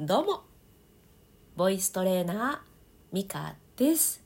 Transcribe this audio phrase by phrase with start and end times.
[0.00, 0.44] どうも。
[1.56, 4.22] ボイストレーナーミカです。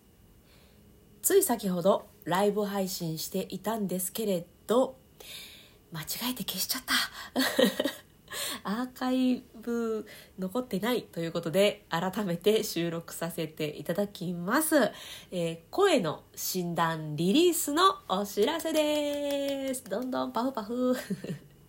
[1.22, 4.98] つい先ほどライブ配信していたんですけれど
[5.90, 6.92] 間違えて消しちゃった。
[8.70, 10.06] アーカイブ
[10.38, 14.77] 残ってないということで改めて収録させていただきます、
[15.30, 19.84] えー声の診断リリースのお知らせです。
[19.84, 20.95] どんどんパフパフ。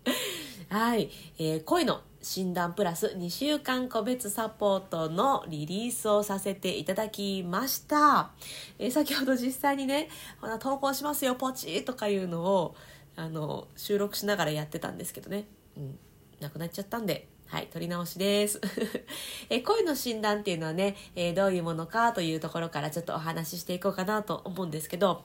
[0.67, 8.31] はい、えー声の診断プラス2週間個別サポートのリリースをさせていただきました、
[8.79, 10.07] えー先ほど実際にね
[10.39, 12.75] ほな投稿しますよポチとかいうのを
[13.17, 16.00] あの収録しながらやってたんですけどね、うん、
[16.39, 17.28] なくなっちゃったんで。
[17.47, 18.59] はい、取り直しです。
[19.51, 25.23] え声の診断っていうのはね、えーどういうものかというところからちょっとお話ししていこうかなと思うんですけど、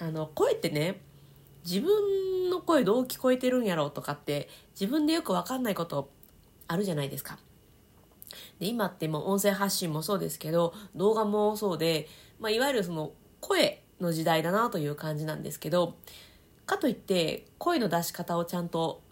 [0.00, 1.00] あの、声ってね、
[1.64, 6.10] 自分の声どう聞こえてるんやろうとかって自分でよくわかんないこと
[6.70, 7.38] あるじゃないですか。
[8.60, 15.96] で今ってもう音声発信もそうですけど動画もそうで、まあ、いわゆるその声の時代だなという感じなんですけど
[16.66, 19.02] かといって声の出し方をちゃんと、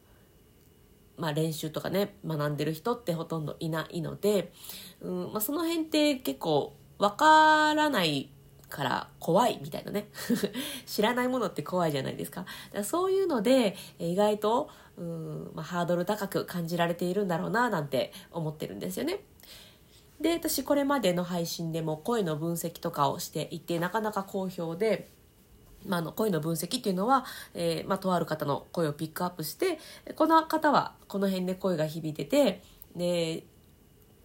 [1.17, 4.53] まあ、練習とかね学んでる人ってほとんどいないので、
[5.01, 8.31] うんまあ、その辺って結構わからない
[8.69, 10.09] から怖いみたいなね。
[10.87, 12.43] 知らないものって怖いじゃないですか。
[12.43, 19.25] だからそういうので意外とうん、まあ、ハードル高く感じられているんだろうななんて思ってるんですよね。
[20.21, 25.11] で私これまでの配信でも声の分析とかをしていてなかなか好評で
[25.87, 29.79] ま、あの声の分析っていうのは、えーまあ、とある方の声をピックアップして
[30.17, 32.63] この方はこの辺で声が響いてて
[32.97, 33.45] で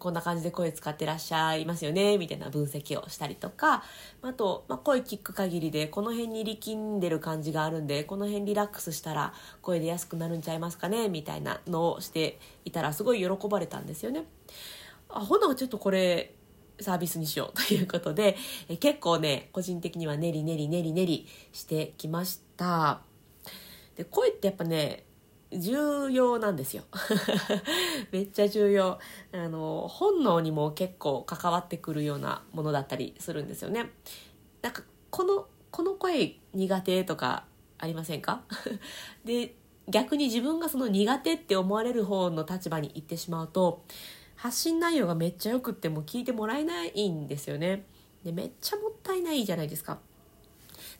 [0.03, 3.85] こんな感じで声使ってらっしゃいますよねみたいな分析をしたりとか
[4.21, 14.25] あと、まあ、声聞く限りでこの辺に力んでる感じがあるんでこの辺リラックスしたら声出やすくなるんちゃいますかねみたいなのをしていたらすごい喜ばれたんですよね。
[15.07, 16.33] あほなちょっとこれ
[16.81, 18.35] サービスにしようということで
[18.67, 22.99] え結構ね個人的には練り練り練り練りしてきました
[23.95, 25.05] で声ってやっぱね
[25.59, 26.83] 重要なんですよ。
[28.11, 28.99] めっちゃ重要。
[29.31, 33.91] あの本能にも結構関わってくるようなものだったりするんですよね。
[34.61, 37.45] なんかこのこの声苦手とか
[37.77, 38.43] ありませんか？
[39.25, 39.55] で
[39.89, 43.83] 逆に自分がその苦手って思われる方の立場に行ってしまうと
[44.35, 47.85] 発信内容がめっちゃよくっても聞いてもらえないんですよね。
[48.23, 49.99] でめっちゃもったいないじゃないですか。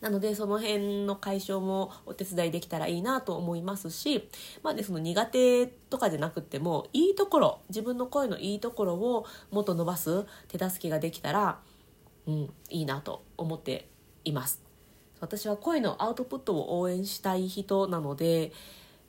[0.03, 4.27] なのでその辺の解消もお手伝いできたらいいなと思いますし、
[4.61, 11.57] まあね、その苦手とかじゃなくってもいいところ自分の声のいいところをもっと伸ばす手助けができたら、
[12.27, 13.87] うん、いいなと思って
[14.25, 14.61] います。
[15.21, 18.51] 私は声のアウトプットを応援したい人なので、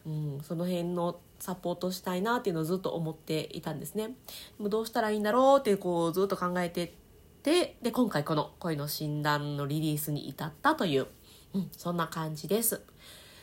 [0.07, 4.11] うん、その辺のサポートしたいなっていうのをずっと思っていたんですね。
[4.59, 6.95] でもどうしたらいいんだろうってこうずっと考えて
[7.45, 11.07] てで今回この声の診断のリリースに至ったという、
[11.53, 12.81] うん、そんな感じです。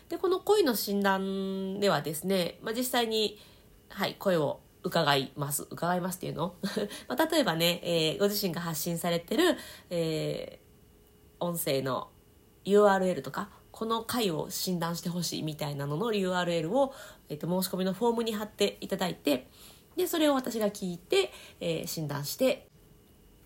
[0.09, 3.40] でこの声の診断ではですね、まあ、実際に、
[3.88, 5.67] はい、声を伺います。
[5.69, 6.56] 伺いますっていうの、
[7.07, 9.56] まあ、例えばね、えーご自身が発信されてる、
[9.90, 10.72] えー
[11.44, 12.09] 音声の
[12.66, 16.94] URL とかこの回を診断してほしいみたいなのの URL を、
[17.29, 19.47] えー、と申し込みのフォームに貼っていただいて
[19.95, 22.70] でそれを私が聞いて、えー診断して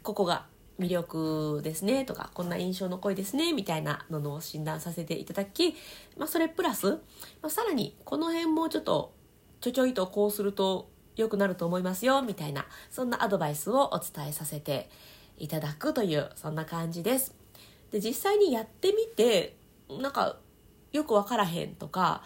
[0.06, 0.46] ここが
[0.80, 5.76] 魅力ですねとかこんな印象の声ですねみたいなのを診断させていただき、
[6.16, 6.98] まあ、それプラス、ま
[7.44, 9.14] あ、さらにこの辺もちょっと
[9.62, 14.90] ちょちょいとこうすると良くなると思いますよみたいなそんなアドバイスをお伝えさせて
[15.38, 17.34] いただくというそんな感じです。
[17.92, 19.56] で実際にやってみて
[19.90, 20.38] なんか
[20.92, 22.24] よく分からへんとか、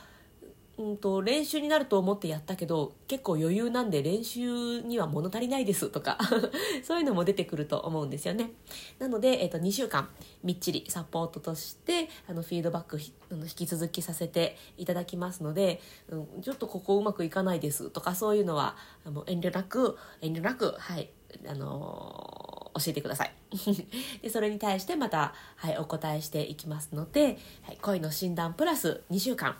[0.79, 6.17] うん、と練習になると思ってやったけど結構余裕なんで練習には物足りないですとか
[6.83, 8.51] そういうのも出てくると思うんですよね。
[8.97, 10.07] なので、えっと2週間
[10.41, 12.97] みっちりサポートとしてあのフィードバック
[13.29, 21.09] あの引き続きさせていただきますので、うん、ちょっとここうまくいかないですとかそういうのはあの遠慮なく遠慮なくはい
[21.45, 23.33] あのー教えてください。
[24.21, 29.57] でそれに対してまた、はい、お答えしていきますので、はい、声の診断プラス2週間、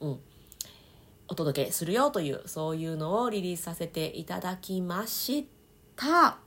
[0.00, 0.20] うん、
[1.30, 5.46] お届けするよというそういうのをリリースさせていただきまし
[5.94, 6.38] た。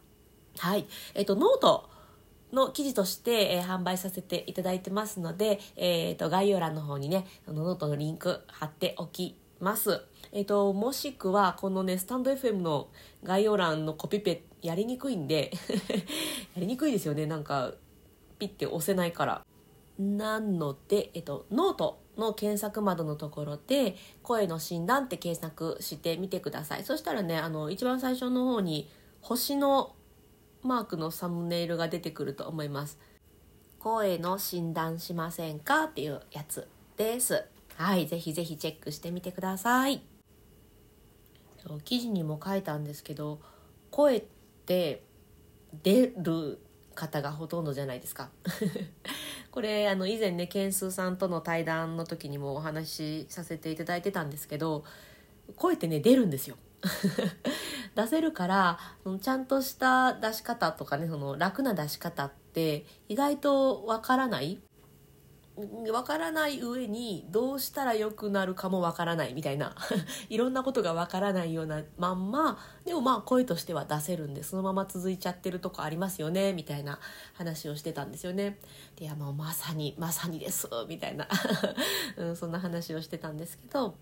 [0.57, 0.85] はい。
[1.15, 1.89] えっとノート
[2.51, 10.01] の記事として、えー販売させていただいてますので、えー、と概要欄の方にねあのノートのリンク貼っておきます。
[10.33, 12.89] えっ、ともしくはこのねスタンド FM の
[13.23, 15.51] 概要欄のコピペやりにくいんで
[16.55, 17.25] やりにくいですよね。
[17.25, 17.73] なんか
[18.37, 19.45] ピッて押せないから。
[19.97, 26.83] なので、えっと、ノートの検索窓のところで「声の診断」って検索してみてください。
[26.83, 28.89] そしたらねあの一番最初の方に
[29.21, 29.95] 星の
[30.61, 32.99] マークのサムネイルが出てくると思います。
[33.79, 36.67] 声の診断しませんかっていうやつ
[36.97, 37.45] です。
[37.75, 40.03] はいぜひぜひチェックしてみてください。
[41.83, 43.39] 記事にも書いたんですけど
[43.89, 44.23] 声っ
[44.65, 45.03] て
[45.81, 46.59] 出る
[46.93, 48.29] 方がほとんどじゃないですか。
[49.51, 54.83] これあの以前ねケンスーさんとの対談の時にもお話しさせていただいてたんですけど
[55.55, 56.57] 声ってね出るんですよ。
[57.95, 58.79] 出せるから
[59.21, 64.59] ちゃんとした出し方とかねその楽な出し方って意外とわからない
[65.91, 69.75] わからない上にどうしたら良くなるかもわからないみたいな。
[70.29, 76.99] いろんなことがわからないようなまんまでもまあ声としては出せるんでそのまま続いちゃってるとこありますよねみたいな
[77.33, 78.57] 話をしてたんですよね。
[78.95, 81.27] でいやもうまさにまさにですみたいな。
[82.17, 83.95] うん、そんな話をしてたんですけど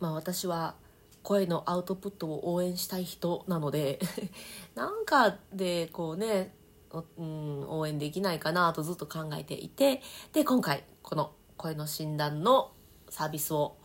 [0.00, 0.74] まあ私は
[1.22, 3.98] 声のアウトプットを応援したい人なので
[4.76, 6.54] なんかでこうね
[6.92, 10.02] うん、応援できないかなとずっと考えていて
[10.32, 12.72] で今回この声の診断の
[13.10, 13.76] サービスを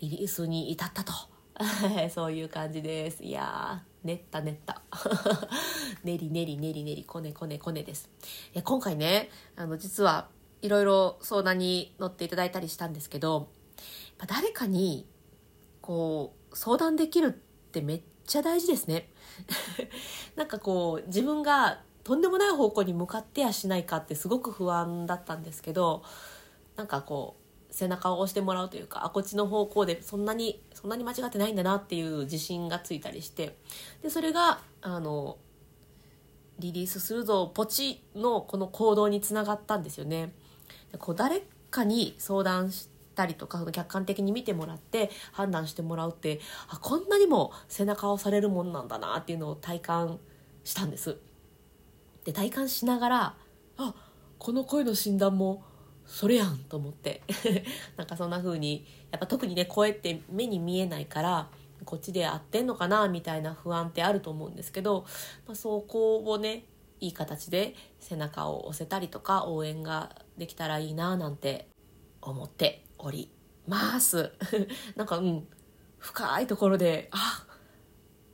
[0.00, 1.12] リリースに至ったと。
[2.10, 3.22] そういう感じです。
[3.22, 4.82] いやー練った練った。
[6.02, 8.10] 練り練り練り練りこねこねこねです。
[8.54, 10.28] い今回ねあの実は
[10.60, 13.48] いろいろ相談に乗っていただいたりしたんですけど
[14.26, 15.06] 誰かに
[15.80, 17.30] こう相談できるっ
[17.70, 19.10] てめっちゃ大事ですね。
[20.36, 26.02] なんかこう自分がとんでもない方向に向かってやしないかってすごく不安だったんですけど
[26.76, 27.42] なんかこう
[27.74, 33.56] 背中を押してもらうというかあこっちの方向でそんなにそんなに間違ってないんだなっていう自信がついたりして
[34.02, 35.38] でそれがあの
[36.58, 40.32] リリースするぞポチのこの行動につながったんですよね。
[40.98, 50.18] こう誰かに相談したりとか客観的に見てもらって判断してもらうってあこんなにも背中を押されるもんなんだなっていうのを体感
[50.64, 51.16] したんです。
[52.24, 53.36] で体感しながら
[53.76, 53.94] あ
[54.38, 55.64] この声の診断も
[56.04, 57.22] それやんと思って。
[57.96, 61.48] なんかそんな風にやっぱ特にね声って目に見えないから
[61.84, 65.04] こっちで合ってんのかなみたいな不安ってあると思うんですけど、
[65.46, 66.64] まあ、そこをね
[67.00, 71.68] いい形で背中を押せたりとか応援ができたらいいななんて
[72.20, 73.30] 思っており
[73.66, 74.32] ます。
[74.96, 75.46] なんかうん
[75.98, 77.46] 深いところであ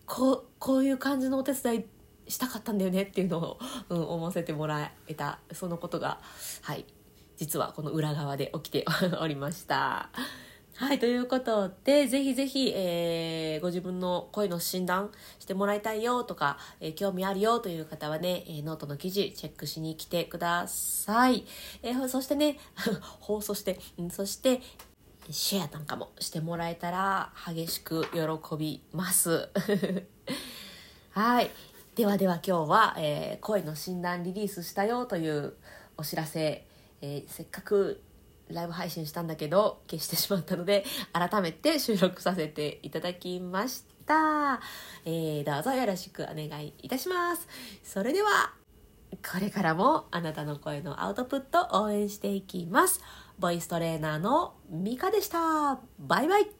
[0.06, 1.84] こうこういう感じのお手伝い
[2.28, 3.58] したかったんだよねっていうのを、
[3.88, 6.20] うん、思わせてもらえたそのことが
[6.62, 6.84] はい
[7.36, 8.84] 実はこの裏側で起きて
[9.20, 10.10] おりました。
[10.78, 15.10] はい、ということで、ぜひぜひ、えー、ご自分の声の診断
[15.40, 21.44] してもらいたいよとか、えー、興味あるよという方はね、えー、ノートの記事チェックしに来てください。
[21.82, 22.60] えー、そしてね、
[23.18, 24.60] 放送して、うん、そして、
[25.30, 29.48] シェアなんかもしてもらえたら激しく喜びます。
[31.10, 31.50] はい。
[31.98, 35.54] ではでは今日は、えー、声の診断リリースしたよという
[35.96, 36.64] お知らせ、
[37.02, 38.00] えー、せっかく
[38.46, 44.60] ライブ配信したんだけど消してしまったので改めて収録させていただきました、
[45.04, 47.48] えー、どうぞよろしくお願いいたします。
[47.82, 48.28] それでは
[49.10, 53.00] これからもあなたの声のアウトプット応援していきます。
[53.40, 55.80] ボイストレーナーのミカでした。
[55.98, 56.57] バイバイ。